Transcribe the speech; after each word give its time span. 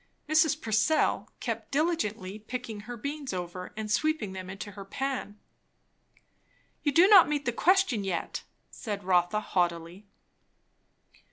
Mrs. 0.27 0.59
Purcell 0.59 1.29
kept 1.39 1.69
diligently 1.71 2.39
picking 2.39 2.79
her 2.81 2.97
beans 2.97 3.33
over 3.33 3.71
and 3.77 3.91
sweeping 3.91 4.33
them 4.33 4.49
into 4.49 4.71
her 4.71 4.83
pan. 4.83 5.39
"You 6.81 6.91
do 6.91 7.07
not 7.07 7.29
meet 7.29 7.45
the 7.45 7.53
question 7.53 8.03
yet," 8.03 8.41
said 8.71 9.03
Rotha 9.03 9.39
haughtily. 9.39 10.07